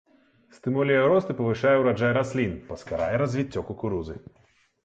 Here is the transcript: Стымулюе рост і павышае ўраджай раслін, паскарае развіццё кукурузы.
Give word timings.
Стымулюе 0.55 1.03
рост 1.11 1.29
і 1.33 1.35
павышае 1.41 1.75
ўраджай 1.81 2.11
раслін, 2.19 2.57
паскарае 2.71 3.13
развіццё 3.25 3.67
кукурузы. 3.69 4.15